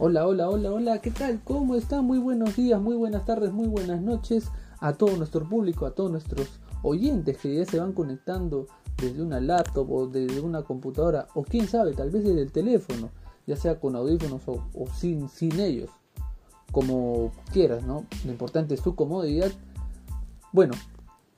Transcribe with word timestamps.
Hola, 0.00 0.28
hola, 0.28 0.48
hola, 0.48 0.70
hola, 0.70 0.98
¿qué 1.00 1.10
tal? 1.10 1.40
¿Cómo 1.42 1.74
están? 1.74 2.04
Muy 2.04 2.18
buenos 2.18 2.54
días, 2.54 2.80
muy 2.80 2.94
buenas 2.94 3.24
tardes, 3.24 3.52
muy 3.52 3.66
buenas 3.66 4.00
noches 4.00 4.44
a 4.78 4.92
todo 4.92 5.16
nuestro 5.16 5.48
público, 5.48 5.86
a 5.86 5.90
todos 5.90 6.08
nuestros 6.08 6.60
oyentes 6.84 7.36
que 7.38 7.56
ya 7.56 7.64
se 7.64 7.80
van 7.80 7.92
conectando 7.92 8.68
desde 8.96 9.20
una 9.20 9.40
laptop 9.40 9.90
o 9.90 10.06
desde 10.06 10.40
una 10.40 10.62
computadora 10.62 11.26
o 11.34 11.42
quién 11.42 11.66
sabe, 11.66 11.94
tal 11.94 12.10
vez 12.10 12.22
desde 12.22 12.42
el 12.42 12.52
teléfono, 12.52 13.10
ya 13.44 13.56
sea 13.56 13.80
con 13.80 13.96
audífonos 13.96 14.42
o, 14.46 14.86
sin, 14.94 15.28
ellos, 15.58 15.90
como 16.70 17.32
quieras, 17.52 17.82
¿no? 17.82 18.04
Lo 18.24 18.30
importante 18.30 18.74
es 18.74 18.80
su 18.80 18.94
comodidad. 18.94 19.50
Bueno, 20.52 20.74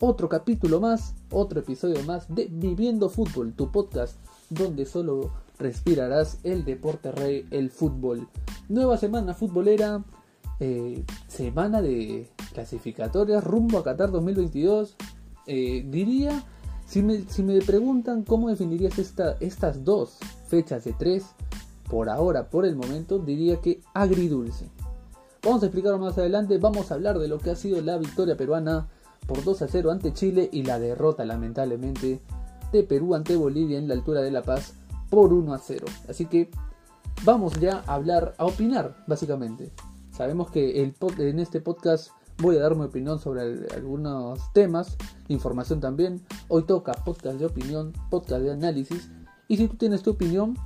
otro 0.01 0.29
capítulo 0.29 0.81
más, 0.81 1.15
otro 1.31 1.61
episodio 1.61 2.05
más 2.05 2.27
de 2.29 2.49
Viviendo 2.51 3.09
Fútbol, 3.09 3.55
tu 3.55 3.73
podcast 3.73 4.19
donde 4.51 4.84
solo 4.84 5.30
respirarás 5.60 6.38
el 6.42 6.64
deporte 6.64 7.12
rey, 7.12 7.46
el 7.50 7.70
fútbol. 7.70 8.28
Nueva 8.69 8.96
semana 8.96 9.34
futbolera, 9.34 10.02
eh, 10.59 11.05
semana 11.28 11.83
de 11.83 12.28
clasificatorias 12.52 13.45
rumbo 13.45 13.78
a 13.78 13.84
Qatar 13.84 14.10
2022. 14.10 14.96
Eh, 15.46 15.86
diría, 15.88 16.42
si 16.86 17.02
me, 17.02 17.23
si 17.28 17.42
me, 17.42 17.60
preguntan 17.60 18.24
cómo 18.24 18.48
definirías 18.48 18.98
esta, 18.98 19.36
estas 19.41 19.84
dos 19.84 20.19
fechas 20.48 20.84
de 20.84 20.92
tres, 20.95 21.27
por 21.88 22.08
ahora, 22.08 22.50
por 22.50 22.64
el 22.64 22.77
momento, 22.77 23.19
diría 23.19 23.61
que 23.61 23.80
agridulce. 23.95 24.66
Vamos 25.42 25.62
a 25.62 25.66
explicarlo 25.66 25.98
más 25.98 26.19
adelante, 26.19 26.58
vamos 26.58 26.91
a 26.91 26.95
hablar 26.95 27.19
de 27.19 27.28
lo 27.28 27.38
que 27.38 27.50
ha 27.50 27.56
sido 27.56 27.80
la 27.80 27.98
victoria 27.98 28.36
peruana 28.36 28.88
por 29.27 29.42
2 29.42 29.62
a 29.62 29.69
0 29.69 29.91
ante 29.91 30.12
Chile 30.12 30.48
y 30.52 30.62
la 30.62 30.78
derrota 30.78 31.24
lamentablemente 31.24 32.20
de 32.72 32.83
Perú 32.83 33.14
ante 33.14 33.36
Bolivia 33.36 33.78
en 33.78 33.88
la 33.88 33.95
altura 33.95 34.20
de 34.20 34.30
La 34.30 34.42
Paz 34.42 34.74
por 35.10 35.33
1 35.33 35.53
a 35.53 35.58
0. 35.58 35.86
Así 36.08 36.27
que 36.27 36.50
vamos 37.25 37.58
ya 37.61 37.83
a 37.86 37.94
hablar, 37.94 38.34
a 38.39 38.47
opinar 38.47 39.05
básicamente. 39.06 39.72
Sabemos 40.12 40.50
que 40.50 40.83
en 40.83 41.39
este 41.39 41.61
podcast 41.61 42.11
voy 42.39 42.56
a 42.56 42.61
dar 42.61 42.75
mi 42.75 42.84
opinión 42.84 43.19
sobre 43.19 43.42
algunos 43.75 44.52
temas, 44.52 44.97
información 45.28 45.80
también. 45.80 46.22
Hoy 46.48 46.62
toca 46.64 46.92
podcast 46.92 47.39
de 47.39 47.47
opinión, 47.47 47.92
podcast 48.11 48.42
de 48.42 48.52
análisis. 48.52 49.11
Y 49.48 49.56
si 49.56 49.69
tú 49.69 49.77
tienes 49.77 50.02
tu 50.02 50.11
opinión, 50.11 50.56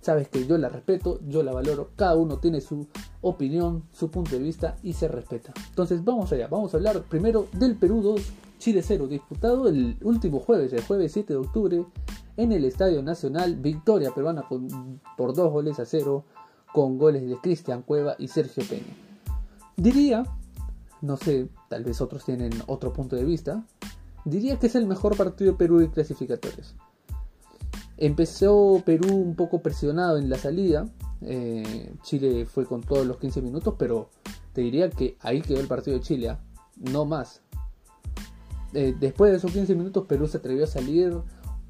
sabes 0.00 0.28
que 0.28 0.46
yo 0.46 0.58
la 0.58 0.68
respeto, 0.68 1.20
yo 1.28 1.42
la 1.42 1.52
valoro. 1.52 1.90
Cada 1.96 2.16
uno 2.16 2.38
tiene 2.38 2.60
su 2.60 2.88
opinión, 3.20 3.84
su 3.92 4.10
punto 4.10 4.32
de 4.32 4.42
vista 4.42 4.76
y 4.82 4.94
se 4.94 5.08
respeta. 5.08 5.52
Entonces 5.68 6.04
vamos 6.04 6.32
allá, 6.32 6.48
vamos 6.48 6.74
a 6.74 6.76
hablar 6.76 7.02
primero 7.02 7.46
del 7.52 7.76
Perú 7.76 8.02
2, 8.02 8.20
Chile 8.62 8.80
0, 8.80 9.08
disputado 9.08 9.66
el 9.66 9.96
último 10.02 10.38
jueves, 10.38 10.72
el 10.72 10.84
jueves 10.84 11.10
7 11.10 11.32
de 11.32 11.36
octubre, 11.36 11.84
en 12.36 12.52
el 12.52 12.64
Estadio 12.64 13.02
Nacional, 13.02 13.56
victoria 13.56 14.14
peruana 14.14 14.44
por 15.16 15.34
dos 15.34 15.50
goles 15.50 15.80
a 15.80 15.84
cero, 15.84 16.26
con 16.72 16.96
goles 16.96 17.28
de 17.28 17.36
Cristian 17.38 17.82
Cueva 17.82 18.14
y 18.20 18.28
Sergio 18.28 18.62
Peña. 18.62 18.94
Diría, 19.76 20.22
no 21.00 21.16
sé, 21.16 21.48
tal 21.68 21.82
vez 21.82 22.00
otros 22.00 22.24
tienen 22.24 22.52
otro 22.68 22.92
punto 22.92 23.16
de 23.16 23.24
vista, 23.24 23.66
diría 24.24 24.60
que 24.60 24.68
es 24.68 24.76
el 24.76 24.86
mejor 24.86 25.16
partido 25.16 25.50
de 25.50 25.58
Perú 25.58 25.78
de 25.78 25.90
clasificatorios. 25.90 26.76
Empezó 27.96 28.80
Perú 28.86 29.12
un 29.12 29.34
poco 29.34 29.60
presionado 29.60 30.18
en 30.18 30.30
la 30.30 30.38
salida, 30.38 30.88
eh, 31.22 31.92
Chile 32.02 32.46
fue 32.46 32.64
con 32.66 32.82
todos 32.82 33.08
los 33.08 33.16
15 33.16 33.42
minutos, 33.42 33.74
pero 33.76 34.10
te 34.52 34.60
diría 34.60 34.88
que 34.88 35.16
ahí 35.18 35.42
quedó 35.42 35.58
el 35.58 35.66
partido 35.66 35.96
de 35.96 36.04
Chile, 36.04 36.28
¿ah? 36.28 36.40
no 36.76 37.04
más. 37.04 37.42
Eh, 38.74 38.94
después 38.98 39.30
de 39.30 39.38
esos 39.38 39.52
15 39.52 39.74
minutos 39.74 40.06
Perú 40.06 40.26
se 40.26 40.38
atrevió 40.38 40.64
a 40.64 40.66
salir 40.66 41.14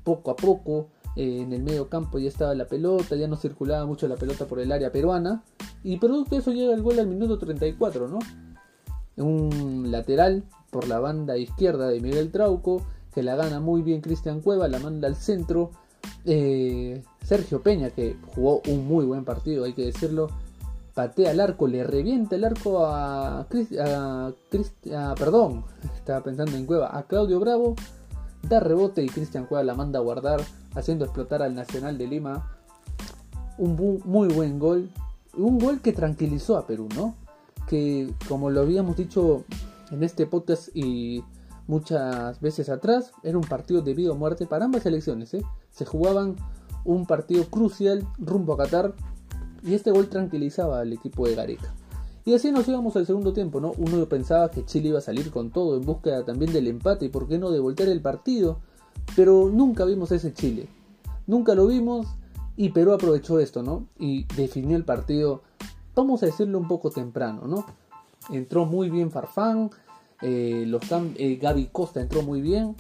poco 0.05 0.31
a 0.31 0.37
poco. 0.37 0.89
Eh, 1.15 1.43
en 1.43 1.53
el 1.53 1.63
medio 1.63 1.89
campo 1.89 2.19
ya 2.19 2.29
estaba 2.29 2.55
la 2.55 2.67
pelota, 2.67 3.17
ya 3.17 3.29
no 3.29 3.37
circulaba 3.37 3.85
mucho 3.85 4.09
la 4.09 4.17
pelota 4.17 4.47
por 4.47 4.61
el 4.61 4.73
área 4.73 4.93
peruana. 4.93 5.43
Y 5.83 5.99
producto 5.99 6.35
de 6.35 6.41
eso 6.41 6.53
llega 6.53 6.75
el 6.75 6.83
gol 6.83 6.99
al 6.99 7.07
minuto 7.07 7.39
34, 7.39 8.09
¿no? 8.09 8.19
Un 9.17 9.91
lateral 9.91 10.45
por 10.71 10.89
la 10.89 11.01
banda 11.01 11.37
izquierda 11.37 11.89
de 11.89 12.01
Miguel 12.01 12.31
Trauco, 12.31 12.83
que 13.15 13.23
la 13.23 13.37
gana 13.37 13.61
muy 13.61 13.83
bien 13.83 14.01
Cristian 14.01 14.41
Cueva, 14.41 14.69
la 14.69 14.79
manda 14.79 15.07
al 15.07 15.17
centro. 15.17 15.71
Eh, 16.25 17.03
Sergio 17.23 17.63
Peña, 17.63 17.91
que 17.91 18.17
jugó 18.35 18.63
un 18.69 18.87
muy 18.87 19.05
buen 19.05 19.25
partido, 19.25 19.65
hay 19.65 19.75
que 19.75 19.85
decirlo, 19.85 20.29
patea 20.95 21.31
al 21.31 21.41
arco, 21.41 21.67
le 21.67 21.85
revienta 21.85 22.37
el 22.37 22.45
arco 22.45 22.85
a, 22.85 23.41
a, 23.41 25.15
perdón, 25.17 25.65
estaba 25.95 26.23
pensando 26.23 26.57
en 26.57 26.67
Cueva, 26.67 26.97
a 26.97 27.05
Claudio 27.05 27.41
Bravo, 27.41 27.75
da 28.49 28.61
rebote 28.61 29.03
y 29.03 29.09
Cristian 29.09 29.47
Cueva 29.47 29.65
la 29.65 29.75
manda 29.75 29.99
a 29.99 30.03
guardar, 30.03 30.41
haciendo 30.75 31.05
explotar 31.05 31.43
al 31.43 31.55
Nacional 31.55 31.99
de 31.99 32.07
Lima. 32.07 32.59
Un 33.59 34.01
muy 34.05 34.29
buen 34.29 34.59
gol, 34.59 34.91
un 35.37 35.59
gol 35.59 35.81
que 35.81 35.93
tranquilizó 35.93 36.57
a 36.57 36.67
Perú, 36.67 36.89
¿no? 36.97 37.15
Que 37.69 38.13
como 38.29 38.51
lo 38.51 38.63
habíamos 38.63 38.97
dicho 38.97 39.45
en 39.91 40.03
este 40.03 40.27
podcast 40.27 40.75
y 40.75 41.23
muchas 41.69 42.41
veces 42.41 42.69
atrás, 42.69 43.13
era 43.23 43.39
un 43.39 43.45
partido 43.45 43.83
de 43.83 43.95
vida 43.95 44.13
o 44.13 44.15
muerte 44.15 44.47
para 44.47 44.65
ambas 44.65 44.83
selecciones, 44.83 45.35
¿eh? 45.35 45.43
Se 45.71 45.85
jugaban 45.85 46.37
un 46.85 47.07
partido 47.07 47.45
crucial 47.45 48.07
rumbo 48.19 48.55
a 48.55 48.57
Qatar 48.57 48.95
y 49.63 49.75
este 49.75 49.91
gol 49.91 50.09
tranquilizaba 50.09 50.81
al 50.81 50.93
equipo 50.93 51.27
de 51.27 51.35
Gareca. 51.35 51.75
Y 52.25 52.35
así 52.35 52.53
nos 52.53 52.69
íbamos 52.69 52.95
al 52.97 53.07
segundo 53.07 53.33
tiempo, 53.33 53.61
¿no? 53.61 53.73
Uno 53.79 54.07
pensaba 54.07 54.51
que 54.51 54.65
Chile 54.65 54.91
iba 54.91 54.99
a 54.99 55.03
salir 55.03 55.31
con 55.31 55.51
todo 55.51 55.77
en 55.77 55.85
búsqueda 55.85 56.25
también 56.25 56.53
del 56.53 56.69
empate 56.69 57.07
y 57.07 57.09
por 57.09 57.27
qué 57.27 57.39
no 57.39 57.51
de 57.51 57.59
voltear 57.59 57.89
el 57.89 58.01
partido, 58.01 58.61
pero 59.17 59.51
nunca 59.53 59.85
vimos 59.85 60.13
ese 60.13 60.33
Chile. 60.33 60.69
Nunca 61.27 61.55
lo 61.55 61.67
vimos 61.67 62.07
y 62.57 62.69
Perú 62.71 62.93
aprovechó 62.93 63.41
esto, 63.41 63.63
¿no? 63.63 63.87
Y 63.99 64.25
definió 64.37 64.77
el 64.77 64.85
partido, 64.85 65.43
vamos 65.95 66.23
a 66.23 66.27
decirlo 66.27 66.59
un 66.59 66.69
poco 66.69 66.91
temprano, 66.91 67.47
¿no? 67.47 67.67
Entró 68.31 68.67
muy 68.67 68.89
bien 68.89 69.11
Farfán, 69.11 69.71
eh, 70.21 70.65
los 70.69 70.83
eh, 71.17 71.39
Gaby 71.43 71.71
Costa 71.73 72.01
entró 72.01 72.23
muy 72.23 72.41
bien, 72.41 72.77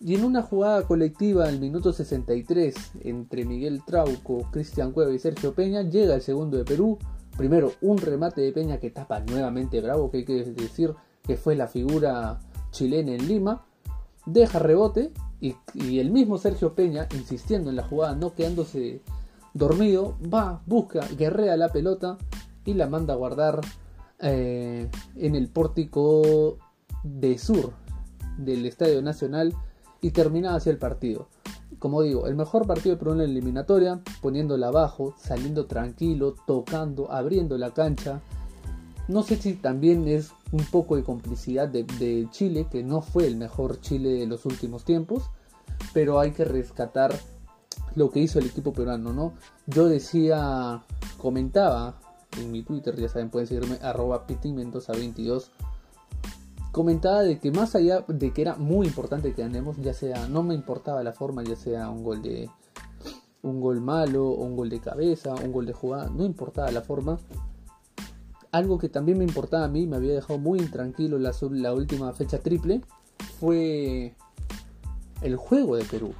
y 0.00 0.14
en 0.14 0.24
una 0.24 0.42
jugada 0.42 0.82
colectiva 0.82 1.48
el 1.48 1.60
minuto 1.60 1.92
63 1.92 2.74
entre 3.00 3.44
Miguel 3.44 3.82
Trauco, 3.84 4.48
Cristian 4.50 4.92
Cueva 4.92 5.12
y 5.12 5.18
Sergio 5.18 5.54
Peña 5.54 5.82
llega 5.82 6.14
el 6.14 6.22
segundo 6.22 6.56
de 6.56 6.64
Perú. 6.64 6.98
Primero 7.36 7.72
un 7.80 7.98
remate 7.98 8.40
de 8.40 8.52
Peña 8.52 8.78
que 8.78 8.90
tapa 8.90 9.20
nuevamente 9.20 9.80
Bravo, 9.80 10.10
que 10.10 10.18
hay 10.18 10.24
que 10.24 10.44
decir 10.44 10.94
que 11.22 11.36
fue 11.36 11.56
la 11.56 11.68
figura 11.68 12.38
chilena 12.70 13.12
en 13.12 13.28
Lima. 13.28 13.64
Deja 14.26 14.58
rebote 14.58 15.12
y, 15.40 15.56
el 15.98 16.10
mismo 16.10 16.38
Sergio 16.38 16.74
Peña, 16.74 17.06
insistiendo 17.14 17.70
en 17.70 17.76
la 17.76 17.84
jugada, 17.84 18.14
no 18.14 18.34
quedándose 18.34 19.02
dormido, 19.52 20.16
va, 20.22 20.62
busca, 20.66 21.06
guerrea 21.16 21.56
la 21.56 21.70
pelota 21.70 22.18
y 22.64 22.74
la 22.74 22.88
manda 22.88 23.14
a 23.14 23.16
guardar 23.16 23.60
eh, 24.20 24.88
en 25.16 25.34
el 25.34 25.48
pórtico 25.48 26.58
de 27.02 27.38
sur 27.38 27.72
del 28.38 28.66
Estadio 28.66 29.02
Nacional 29.02 29.54
y 30.04 30.10
terminaba 30.10 30.56
así 30.56 30.68
el 30.68 30.76
partido. 30.76 31.28
Como 31.78 32.02
digo, 32.02 32.26
el 32.26 32.34
mejor 32.34 32.66
partido 32.66 32.94
de 32.94 32.98
Perú 32.98 33.12
en 33.12 33.18
la 33.18 33.24
eliminatoria, 33.24 34.02
poniéndola 34.20 34.66
abajo, 34.66 35.14
saliendo 35.16 35.64
tranquilo, 35.64 36.34
tocando, 36.46 37.10
abriendo 37.10 37.56
la 37.56 37.72
cancha. 37.72 38.20
No 39.08 39.22
sé 39.22 39.36
si 39.36 39.54
también 39.54 40.06
es 40.06 40.32
un 40.52 40.62
poco 40.66 40.96
de 40.96 41.04
complicidad 41.04 41.68
de, 41.68 42.28
Chile, 42.30 42.66
que 42.70 42.82
no 42.82 43.00
fue 43.00 43.26
el 43.26 43.36
mejor 43.36 43.80
Chile 43.80 44.10
de 44.10 44.26
los 44.26 44.44
últimos 44.44 44.84
tiempos, 44.84 45.30
pero 45.94 46.20
hay 46.20 46.32
que 46.32 46.44
rescatar 46.44 47.14
lo 47.94 48.10
que 48.10 48.20
hizo 48.20 48.38
el 48.38 48.44
equipo 48.44 48.74
peruano, 48.74 49.14
¿no? 49.14 49.32
Yo 49.66 49.86
decía, 49.86 50.82
comentaba 51.16 51.98
en 52.38 52.52
mi 52.52 52.62
Twitter, 52.62 52.94
ya 52.94 53.08
saben, 53.08 53.30
pueden 53.30 53.48
seguirme, 53.48 53.78
arroba 53.80 54.26
pitinmentosa22, 54.26 55.46
comentaba 56.74 57.22
de 57.22 57.38
que 57.38 57.52
más 57.52 57.76
allá 57.76 58.04
de 58.08 58.32
que 58.32 58.42
era 58.42 58.56
muy 58.56 58.88
importante 58.88 59.32
que 59.32 59.42
ganemos, 59.42 59.76
ya 59.76 59.94
sea, 59.94 60.26
no 60.26 60.42
me 60.42 60.54
importaba 60.54 61.04
la 61.04 61.12
forma, 61.12 61.44
ya 61.44 61.54
sea 61.54 61.88
un 61.88 62.02
gol 62.02 62.20
de 62.20 62.50
un 63.42 63.60
gol 63.60 63.80
malo, 63.80 64.30
un 64.30 64.56
gol 64.56 64.70
de 64.70 64.80
cabeza, 64.80 65.36
un 65.36 65.52
gol 65.52 65.66
de 65.66 65.72
jugada, 65.72 66.10
no 66.10 66.24
importaba 66.24 66.72
la 66.72 66.82
forma. 66.82 67.20
Algo 68.50 68.78
que 68.78 68.88
también 68.88 69.18
me 69.18 69.24
importaba 69.24 69.64
a 69.66 69.68
mí, 69.68 69.86
me 69.86 69.96
había 69.96 70.14
dejado 70.14 70.40
muy 70.40 70.58
intranquilo 70.58 71.16
la, 71.18 71.32
la 71.52 71.72
última 71.72 72.12
fecha 72.12 72.40
triple, 72.40 72.80
fue 73.38 74.16
el 75.22 75.36
juego 75.36 75.76
de 75.76 75.84
Perú. 75.84 76.12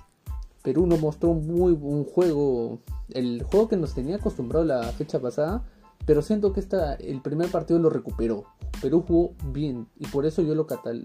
Perú 0.63 0.87
nos 0.87 1.01
mostró 1.01 1.35
muy 1.35 1.73
un 1.73 2.05
juego, 2.05 2.79
el 3.11 3.43
juego 3.43 3.67
que 3.69 3.77
nos 3.77 3.93
tenía 3.93 4.17
acostumbrado 4.17 4.65
la 4.65 4.85
fecha 4.93 5.19
pasada, 5.19 5.65
pero 6.07 6.23
siento 6.23 6.53
que 6.53 6.61
esta, 6.61 6.95
el 6.95 7.21
primer 7.23 7.51
partido 7.51 7.79
lo 7.79 7.91
recuperó. 7.91 8.45
Perú 8.81 9.05
jugó 9.07 9.35
bien 9.53 9.89
y 9.99 10.07
por 10.07 10.27
eso 10.27 10.43
yo 10.43 10.55
lo 10.55 10.67
catal. 10.67 11.05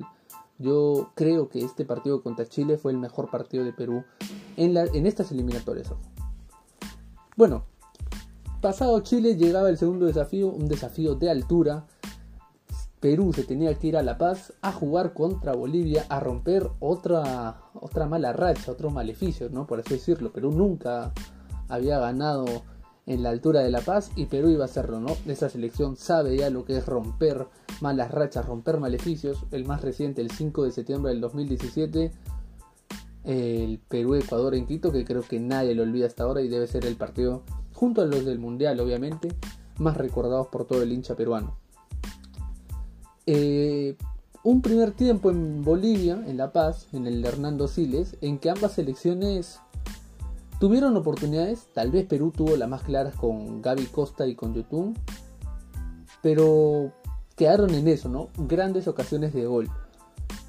Yo 0.57 1.11
creo 1.15 1.47
que 1.47 1.63
este 1.63 1.85
partido 1.85 2.21
contra 2.21 2.45
Chile 2.45 2.77
fue 2.77 2.91
el 2.91 2.97
mejor 2.97 3.31
partido 3.31 3.63
de 3.63 3.71
Perú 3.71 4.03
en, 4.57 4.75
en 4.75 5.07
estas 5.07 5.31
eliminatorias. 5.31 5.93
Bueno, 7.37 7.63
pasado 8.59 8.99
Chile 8.99 9.37
llegaba 9.37 9.69
el 9.69 9.77
segundo 9.77 10.05
desafío, 10.05 10.49
un 10.49 10.67
desafío 10.67 11.15
de 11.15 11.29
altura. 11.29 11.85
Perú 12.99 13.31
se 13.31 13.45
tenía 13.45 13.73
que 13.75 13.87
ir 13.87 13.95
a 13.95 14.03
La 14.03 14.17
Paz 14.17 14.51
a 14.61 14.73
jugar 14.73 15.13
contra 15.13 15.53
Bolivia, 15.53 16.05
a 16.09 16.19
romper 16.19 16.69
otra, 16.81 17.61
otra 17.73 18.07
mala 18.07 18.33
racha, 18.33 18.73
otro 18.73 18.89
maleficio, 18.89 19.49
¿no? 19.49 19.65
Por 19.65 19.79
así 19.79 19.93
decirlo. 19.93 20.33
Perú 20.33 20.51
nunca 20.51 21.13
había 21.69 21.99
ganado 21.99 22.45
en 23.09 23.23
la 23.23 23.31
altura 23.31 23.61
de 23.61 23.71
La 23.71 23.81
Paz 23.81 24.11
y 24.15 24.27
Perú 24.27 24.49
iba 24.49 24.63
a 24.63 24.65
hacerlo, 24.65 24.99
¿no? 24.99 25.17
Esa 25.25 25.49
selección 25.49 25.97
sabe 25.97 26.37
ya 26.37 26.51
lo 26.51 26.63
que 26.63 26.77
es 26.77 26.85
romper 26.85 27.47
malas 27.81 28.11
rachas, 28.11 28.45
romper 28.45 28.79
maleficios. 28.79 29.45
El 29.49 29.65
más 29.65 29.81
reciente, 29.81 30.21
el 30.21 30.29
5 30.29 30.63
de 30.63 30.71
septiembre 30.71 31.11
del 31.11 31.19
2017, 31.19 32.11
el 33.23 33.79
Perú-Ecuador 33.79 34.53
en 34.53 34.67
Quito, 34.67 34.91
que 34.91 35.05
creo 35.05 35.23
que 35.23 35.39
nadie 35.39 35.73
lo 35.73 35.81
olvida 35.81 36.05
hasta 36.05 36.23
ahora 36.23 36.43
y 36.43 36.49
debe 36.49 36.67
ser 36.67 36.85
el 36.85 36.97
partido, 36.97 37.41
junto 37.73 38.03
a 38.03 38.05
los 38.05 38.25
del 38.25 38.37
Mundial, 38.37 38.79
obviamente, 38.79 39.29
más 39.79 39.97
recordados 39.97 40.47
por 40.49 40.65
todo 40.65 40.83
el 40.83 40.91
hincha 40.91 41.15
peruano. 41.15 41.57
Eh, 43.25 43.97
un 44.43 44.61
primer 44.61 44.91
tiempo 44.91 45.31
en 45.31 45.63
Bolivia, 45.63 46.23
en 46.27 46.37
La 46.37 46.53
Paz, 46.53 46.87
en 46.93 47.07
el 47.07 47.25
Hernando 47.25 47.67
Siles, 47.67 48.17
en 48.21 48.37
que 48.37 48.51
ambas 48.51 48.73
selecciones 48.73 49.61
Tuvieron 50.59 50.97
oportunidades, 50.97 51.67
tal 51.73 51.89
vez 51.89 52.05
Perú 52.05 52.33
tuvo 52.35 52.57
las 52.57 52.67
más 52.67 52.83
claras 52.83 53.15
con 53.15 53.61
Gaby 53.61 53.85
Costa 53.85 54.27
y 54.27 54.35
con 54.35 54.53
Yotun, 54.53 54.93
pero 56.21 56.91
quedaron 57.37 57.73
en 57.73 57.87
eso, 57.87 58.09
¿no? 58.09 58.27
Grandes 58.37 58.87
ocasiones 58.89 59.33
de 59.33 59.45
gol. 59.45 59.69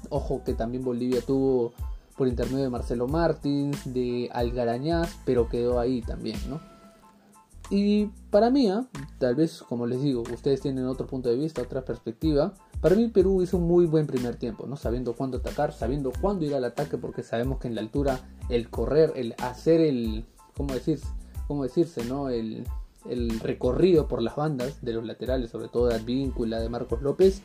Ojo 0.09 0.43
que 0.43 0.53
también 0.53 0.83
Bolivia 0.83 1.21
tuvo 1.21 1.71
por 2.17 2.27
intermedio 2.27 2.63
de 2.63 2.69
Marcelo 2.69 3.07
Martins, 3.07 3.93
de 3.93 4.29
Algarañaz, 4.33 5.17
pero 5.25 5.47
quedó 5.47 5.79
ahí 5.79 6.01
también, 6.01 6.37
¿no? 6.49 6.59
Y 7.69 8.07
para 8.29 8.49
mí, 8.49 8.69
¿ah? 8.69 8.85
tal 9.17 9.35
vez 9.35 9.61
como 9.61 9.87
les 9.87 10.01
digo, 10.01 10.23
ustedes 10.33 10.59
tienen 10.59 10.87
otro 10.87 11.07
punto 11.07 11.29
de 11.29 11.37
vista, 11.37 11.61
otra 11.61 11.85
perspectiva. 11.85 12.53
Para 12.81 12.95
mí 12.95 13.07
Perú 13.09 13.43
hizo 13.43 13.57
un 13.57 13.67
muy 13.67 13.85
buen 13.85 14.07
primer 14.07 14.37
tiempo, 14.37 14.65
¿no? 14.65 14.75
Sabiendo 14.75 15.13
cuándo 15.13 15.37
atacar, 15.37 15.71
sabiendo 15.71 16.11
cuándo 16.19 16.45
ir 16.45 16.55
al 16.55 16.65
ataque, 16.65 16.97
porque 16.97 17.21
sabemos 17.21 17.59
que 17.59 17.67
en 17.67 17.75
la 17.75 17.81
altura 17.81 18.19
el 18.49 18.69
correr, 18.69 19.13
el 19.15 19.35
hacer 19.37 19.81
el, 19.81 20.25
¿cómo 20.57 20.73
decirse? 20.73 21.05
¿Cómo 21.47 21.63
decirse, 21.63 22.03
no? 22.05 22.29
El, 22.29 22.65
el 23.07 23.39
recorrido 23.39 24.07
por 24.07 24.23
las 24.23 24.35
bandas 24.35 24.83
de 24.83 24.93
los 24.93 25.05
laterales, 25.05 25.51
sobre 25.51 25.67
todo 25.67 25.87
de 25.87 25.95
Advíncula, 25.95 26.59
de 26.59 26.69
Marcos 26.69 27.03
López, 27.03 27.43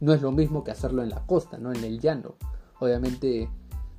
no 0.00 0.12
es 0.12 0.22
lo 0.22 0.32
mismo 0.32 0.64
que 0.64 0.72
hacerlo 0.72 1.02
en 1.04 1.10
la 1.10 1.24
costa, 1.24 1.56
¿no? 1.56 1.72
En 1.72 1.84
el 1.84 2.00
llano. 2.00 2.34
Obviamente 2.80 3.48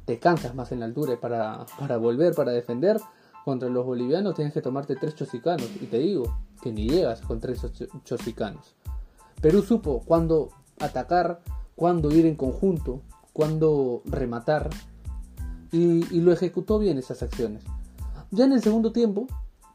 te 0.03 0.19
cansas 0.19 0.55
más 0.55 0.73
en 0.73 0.81
la 0.81 0.85
altura 0.87 1.13
y 1.13 1.17
para, 1.17 1.65
para 1.79 1.97
volver, 1.97 2.35
para 2.35 2.51
defender, 2.51 2.99
contra 3.45 3.69
los 3.69 3.85
bolivianos 3.85 4.35
tienes 4.35 4.53
que 4.53 4.61
tomarte 4.61 4.95
tres 4.95 5.15
chosicanos. 5.15 5.69
Y 5.79 5.85
te 5.85 5.99
digo 5.99 6.37
que 6.61 6.73
ni 6.73 6.89
llegas 6.89 7.21
con 7.21 7.39
tres 7.39 7.65
chosicanos. 8.03 8.75
Perú 9.41 9.61
supo 9.61 10.01
cuándo 10.05 10.49
atacar, 10.79 11.41
cuándo 11.75 12.11
ir 12.11 12.25
en 12.25 12.35
conjunto, 12.35 13.01
cuándo 13.33 14.01
rematar. 14.05 14.69
Y, 15.71 16.21
lo 16.21 16.31
ejecutó 16.31 16.79
bien 16.79 16.97
esas 16.97 17.21
acciones. 17.21 17.63
Ya 18.31 18.45
en 18.45 18.53
el 18.53 18.61
segundo 18.61 18.93
tiempo, 18.93 19.27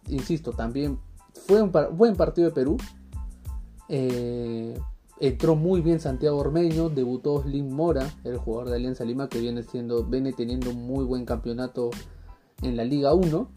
insisto, 0.09 0.53
también 0.53 0.99
fue 1.47 1.61
un 1.61 1.71
buen 1.93 2.17
partido 2.17 2.49
de 2.49 2.55
Perú. 2.55 2.79
Eh, 3.89 4.79
entró 5.19 5.57
muy 5.57 5.83
bien 5.83 6.01
Santiago 6.01 6.39
Ormeño, 6.39 6.89
debutó 6.89 7.43
Slim 7.43 7.71
Mora, 7.71 8.11
el 8.25 8.39
jugador 8.39 8.71
de 8.71 8.77
Alianza 8.77 9.05
Lima 9.05 9.29
que 9.29 9.41
viene 9.41 9.63
siendo, 9.63 10.05
viene 10.05 10.33
teniendo 10.33 10.71
un 10.71 10.87
muy 10.87 11.05
buen 11.05 11.27
campeonato 11.27 11.91
en 12.63 12.77
la 12.77 12.85
Liga 12.85 13.13
1. 13.13 13.49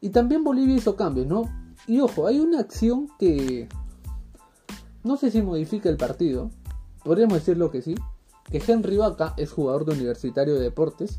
Y 0.00 0.10
también 0.10 0.44
Bolivia 0.44 0.76
hizo 0.76 0.94
cambios, 0.94 1.26
¿no? 1.26 1.50
Y 1.86 2.00
ojo, 2.00 2.26
hay 2.26 2.38
una 2.38 2.60
acción 2.60 3.08
que 3.18 3.68
no 5.04 5.16
sé 5.16 5.30
si 5.30 5.42
modifica 5.42 5.88
el 5.88 5.96
partido, 5.96 6.50
podríamos 7.04 7.38
decirlo 7.38 7.70
que 7.70 7.82
sí, 7.82 7.94
que 8.50 8.62
Henry 8.66 8.96
Vaca 8.96 9.34
es 9.36 9.52
jugador 9.52 9.84
de 9.84 9.92
Universitario 9.92 10.54
de 10.54 10.60
Deportes, 10.60 11.18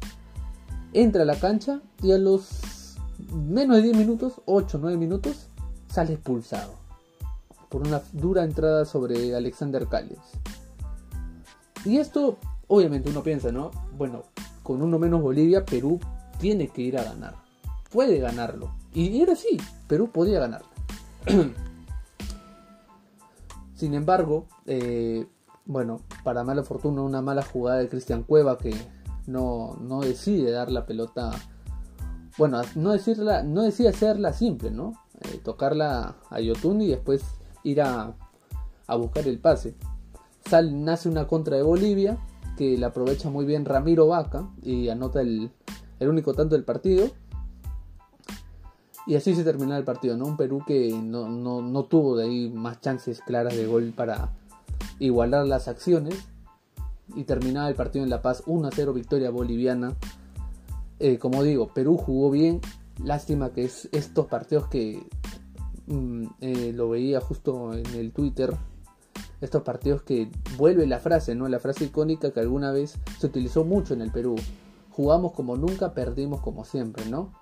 entra 0.94 1.22
a 1.22 1.26
la 1.26 1.40
cancha 1.40 1.82
y 2.02 2.12
a 2.12 2.18
los 2.18 2.96
menos 3.32 3.78
de 3.78 3.84
10 3.84 3.98
minutos, 3.98 4.42
8 4.46 4.80
9 4.82 4.98
minutos, 4.98 5.48
sale 5.88 6.14
expulsado 6.14 6.74
por 7.70 7.88
una 7.88 8.02
dura 8.14 8.44
entrada 8.44 8.86
sobre 8.86 9.36
Alexander 9.36 9.88
Callens. 9.88 10.22
Y 11.84 11.98
esto, 11.98 12.38
obviamente 12.68 13.10
uno 13.10 13.22
piensa, 13.22 13.52
¿no? 13.52 13.72
Bueno, 13.98 14.24
con 14.64 14.82
uno 14.82 14.98
menos 14.98 15.22
Bolivia, 15.22 15.66
Perú 15.66 16.00
tiene 16.40 16.70
que 16.70 16.82
ir 16.82 16.98
a 16.98 17.04
ganar. 17.04 17.36
Puede 17.92 18.20
ganarlo. 18.20 18.74
Y 18.94 19.22
era 19.22 19.34
así, 19.34 19.58
Perú 19.88 20.10
podía 20.12 20.40
ganar. 20.40 20.64
Sin 23.75 23.94
embargo, 23.94 24.48
eh, 24.66 25.27
bueno, 25.66 26.01
para 26.24 26.44
mala 26.44 26.63
fortuna, 26.63 27.01
una 27.01 27.22
mala 27.22 27.44
jugada 27.44 27.80
de 27.80 27.89
Cristian 27.89 28.24
Cueva 28.24 28.57
que 28.57 28.74
no, 29.27 29.77
decide 30.01 30.51
dar 30.51 30.72
la 30.72 30.86
pelota. 30.86 31.31
Bueno, 32.38 32.62
no, 32.75 32.92
decirla, 32.92 33.44
no 33.44 33.63
decide 33.63 33.89
hacerla 33.89 34.33
simple, 34.33 34.72
¿no? 34.72 34.94
Eh, 35.22 35.39
tocarla 35.44 36.16
a 36.30 36.39
Yotun 36.39 36.81
y 36.81 36.88
después 36.88 37.24
ir 37.63 37.81
a, 37.81 38.16
buscar 38.98 39.27
el 39.27 39.39
pase. 39.39 39.75
Sal, 40.50 40.83
nace 40.83 41.10
una 41.10 41.27
contra 41.27 41.57
de 41.57 41.63
Bolivia 41.63 42.18
que 42.57 42.77
la 42.77 42.88
aprovecha 42.88 43.30
muy 43.30 43.45
bien 43.45 43.66
Ramiro 43.66 44.07
Vaca 44.07 44.48
y 44.62 44.88
anota 44.89 45.19
el 45.22 45.51
único 46.00 46.33
tanto 46.33 46.56
del 46.56 46.63
partido. 46.63 47.10
Y 49.07 49.16
así 49.16 49.36
se 49.36 49.44
terminó 49.44 49.75
el 49.75 49.84
partido, 49.84 50.18
¿no? 50.18 50.25
Un 50.25 50.38
Perú 50.38 50.63
que 50.66 50.92
no, 50.92 51.30
no, 51.30 51.84
tuvo 51.86 52.18
de 52.18 52.25
ahí 52.25 52.50
más 52.50 52.81
chances 52.81 53.22
claras 53.22 53.56
de 53.56 53.68
gol 53.68 53.94
para 53.96 54.31
igualar 55.00 55.46
las 55.46 55.68
acciones. 55.68 56.16
Y 57.16 57.25
terminaba 57.25 57.69
el 57.69 57.75
partido 57.75 58.04
en 58.04 58.10
La 58.10 58.22
Paz 58.22 58.44
1-0 58.46 58.94
victoria 58.94 59.30
boliviana. 59.30 59.96
Eh, 61.00 61.19
como 61.19 61.44
digo, 61.44 61.68
Perú 61.68 61.98
jugó 61.98 62.31
bien. 62.31 62.62
Lástima 63.04 63.52
que 63.52 63.66
es 63.66 63.90
estos 63.92 64.25
partidos 64.25 64.68
que 64.68 65.06
mm, 65.86 66.25
eh, 66.42 66.74
lo 66.74 66.90
veía 66.90 67.22
justo 67.22 67.74
en 67.74 67.86
el 67.94 68.12
Twitter. 68.12 68.56
Estos 69.40 69.62
partidos 69.62 70.01
que 70.01 70.31
vuelve 70.58 70.88
la 70.88 70.98
frase, 71.00 71.36
¿no? 71.36 71.48
La 71.48 71.60
frase 71.60 71.86
icónica 71.86 72.31
que 72.31 72.40
alguna 72.40 72.72
vez 72.72 72.98
se 73.19 73.28
utilizó 73.28 73.63
mucho 73.66 73.94
en 73.94 74.01
el 74.01 74.12
Perú 74.12 74.36
jugamos 74.96 75.34
como 75.34 75.58
nunca, 75.58 75.94
perdimos 75.94 76.40
como 76.40 76.63
siempre, 76.63 77.06
¿no? 77.06 77.34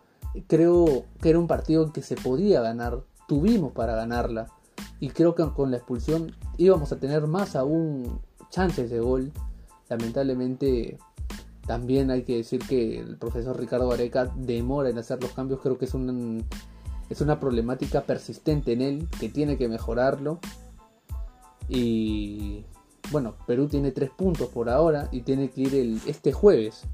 Creo 0.48 1.06
que 1.22 1.30
era 1.30 1.40
un 1.40 1.48
partido 1.48 1.84
en 1.84 1.92
que 1.92 2.02
se 2.02 2.16
podía 2.16 2.62
ganar, 2.62 3.04
tuvimos 3.28 3.72
para 3.74 3.96
ganarla 3.96 4.48
y 5.00 5.10
creo 5.10 5.36
que 5.36 5.44
con 5.52 5.72
la 5.72 5.78
expulsión 5.78 6.36
íbamos 6.58 6.92
a 6.92 7.00
tener 7.00 7.28
más 7.28 7.56
aún 7.56 8.20
chances 8.50 8.90
de 8.90 9.00
gol. 9.00 9.32
Lamentablemente 9.90 10.98
también 11.66 12.12
hay 12.12 12.24
que 12.24 12.38
decir 12.38 12.62
que 12.68 13.00
el 13.00 13.18
profesor 13.18 13.60
Ricardo 13.60 13.92
Areca 13.92 14.32
demora 14.36 14.90
en 14.90 14.98
hacer 14.98 15.22
los 15.22 15.32
cambios, 15.32 15.62
creo 15.62 15.78
que 15.78 15.86
es 15.86 15.94
un, 15.94 16.44
es 17.10 17.22
una 17.22 17.40
problemática 17.40 18.02
persistente 18.02 18.74
en 18.74 18.82
él 18.82 19.08
que 19.20 19.30
tiene 19.30 19.58
que 19.58 19.68
mejorarlo. 19.68 20.40
Y 21.70 22.66
bueno, 23.12 23.36
Perú 23.48 23.68
tiene 23.68 23.92
tres 23.92 24.10
puntos 24.10 24.50
por 24.50 24.70
ahora 24.70 25.08
y 25.12 25.22
tiene 25.22 25.50
que 25.50 25.62
ir 25.62 25.76
el, 25.76 26.02
este 26.08 26.34
jueves 26.34 26.86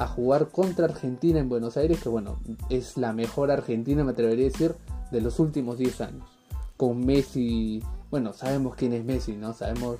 a 0.00 0.06
jugar 0.06 0.48
contra 0.48 0.86
Argentina 0.86 1.40
en 1.40 1.50
Buenos 1.50 1.76
Aires, 1.76 2.00
que 2.02 2.08
bueno, 2.08 2.38
es 2.70 2.96
la 2.96 3.12
mejor 3.12 3.50
Argentina, 3.50 4.02
me 4.02 4.12
atrevería 4.12 4.46
a 4.46 4.50
decir, 4.50 4.74
de 5.10 5.20
los 5.20 5.38
últimos 5.38 5.76
10 5.76 6.00
años. 6.00 6.24
Con 6.78 7.04
Messi, 7.04 7.82
bueno, 8.10 8.32
sabemos 8.32 8.76
quién 8.76 8.94
es 8.94 9.04
Messi, 9.04 9.36
¿no? 9.36 9.52
Sabemos 9.52 9.98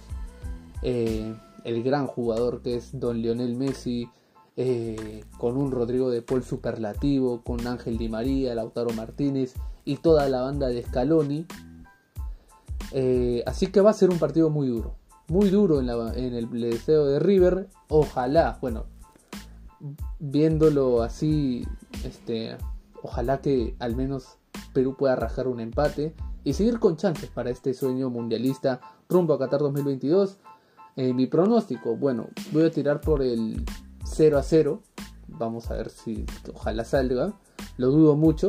eh, 0.80 1.34
el 1.64 1.82
gran 1.82 2.06
jugador 2.06 2.62
que 2.62 2.76
es 2.76 2.98
Don 2.98 3.20
Lionel 3.20 3.54
Messi, 3.56 4.08
eh, 4.56 5.22
con 5.36 5.58
un 5.58 5.70
Rodrigo 5.70 6.10
de 6.10 6.22
Paul 6.22 6.44
superlativo, 6.44 7.42
con 7.42 7.66
Ángel 7.66 7.98
Di 7.98 8.08
María, 8.08 8.54
Lautaro 8.54 8.94
Martínez 8.94 9.52
y 9.84 9.96
toda 9.96 10.30
la 10.30 10.40
banda 10.40 10.68
de 10.68 10.82
Scaloni. 10.82 11.44
Eh, 12.92 13.42
así 13.44 13.66
que 13.66 13.82
va 13.82 13.90
a 13.90 13.92
ser 13.92 14.08
un 14.08 14.18
partido 14.18 14.48
muy 14.48 14.66
duro, 14.66 14.94
muy 15.28 15.50
duro 15.50 15.78
en, 15.78 15.90
en 15.90 16.34
el 16.34 16.48
deseo 16.48 17.04
de 17.04 17.18
River. 17.18 17.68
Ojalá, 17.88 18.56
bueno, 18.62 18.86
viéndolo 20.18 21.02
así, 21.02 21.66
este, 22.04 22.56
ojalá 23.02 23.40
que 23.40 23.74
al 23.78 23.96
menos 23.96 24.38
Perú 24.72 24.96
pueda 24.96 25.16
rajar 25.16 25.48
un 25.48 25.60
empate 25.60 26.14
y 26.44 26.54
seguir 26.54 26.78
con 26.78 26.96
chances 26.96 27.30
para 27.30 27.50
este 27.50 27.74
sueño 27.74 28.10
mundialista 28.10 28.80
rumbo 29.08 29.34
a 29.34 29.38
Qatar 29.38 29.60
2022. 29.60 30.38
Eh, 30.96 31.12
mi 31.12 31.26
pronóstico, 31.26 31.96
bueno, 31.96 32.28
voy 32.52 32.64
a 32.64 32.70
tirar 32.70 33.00
por 33.00 33.22
el 33.22 33.64
0 34.04 34.38
a 34.38 34.42
0. 34.42 34.82
Vamos 35.28 35.70
a 35.70 35.74
ver 35.74 35.90
si 35.90 36.24
ojalá 36.52 36.84
salga. 36.84 37.32
Lo 37.76 37.88
dudo 37.90 38.16
mucho, 38.16 38.48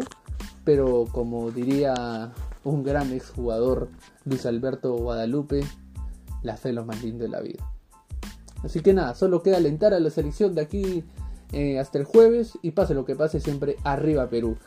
pero 0.64 1.06
como 1.12 1.52
diría 1.52 2.34
un 2.64 2.84
gran 2.84 3.12
exjugador 3.12 3.90
Luis 4.26 4.46
Alberto 4.46 4.96
Guadalupe, 4.96 5.64
la 6.44 6.58
fe 6.58 6.70
es 6.70 6.76
lo 6.76 6.86
más 6.86 7.04
lindo 7.04 7.24
de 7.24 7.30
la 7.30 7.42
vida. 7.42 7.72
Así 8.64 8.82
que 8.82 8.94
nada, 8.94 9.16
solo 9.16 9.42
queda 9.42 9.58
alentar 9.58 9.94
a 9.94 10.00
la 10.00 10.10
selección 10.10 10.54
de 10.54 10.62
aquí 10.62 11.04
eh, 11.52 11.80
hasta 11.80 11.98
el 11.98 12.06
jueves 12.06 12.58
y 12.62 12.72
pase 12.72 12.94
lo 12.94 13.06
que 13.06 13.16
pase 13.16 13.40
siempre 13.40 13.78
arriba 13.84 14.30
Perú. 14.30 14.58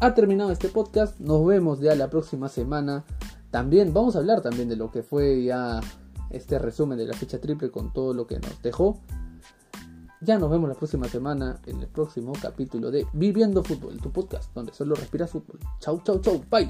Ha 0.00 0.14
terminado 0.14 0.50
este 0.50 0.68
podcast, 0.68 1.18
nos 1.20 1.44
vemos 1.46 1.80
ya 1.80 1.94
la 1.94 2.10
próxima 2.10 2.48
semana. 2.48 3.04
También 3.50 3.94
vamos 3.94 4.14
a 4.14 4.18
hablar 4.18 4.42
también 4.42 4.68
de 4.68 4.76
lo 4.76 4.90
que 4.90 5.02
fue 5.02 5.44
ya 5.44 5.80
este 6.30 6.58
resumen 6.58 6.98
de 6.98 7.06
la 7.06 7.14
fecha 7.14 7.40
triple 7.40 7.70
con 7.70 7.92
todo 7.92 8.12
lo 8.12 8.26
que 8.26 8.38
nos 8.38 8.60
dejó. 8.62 9.00
Ya 10.20 10.38
nos 10.38 10.50
vemos 10.50 10.68
la 10.68 10.74
próxima 10.74 11.08
semana 11.08 11.60
en 11.66 11.80
el 11.80 11.88
próximo 11.88 12.32
capítulo 12.40 12.90
de 12.90 13.06
Viviendo 13.12 13.62
Fútbol, 13.62 13.98
tu 13.98 14.10
podcast 14.10 14.52
donde 14.54 14.72
solo 14.72 14.94
respiras 14.94 15.30
fútbol. 15.30 15.60
Chau, 15.78 16.00
chau, 16.04 16.20
chau. 16.20 16.42
Bye. 16.50 16.68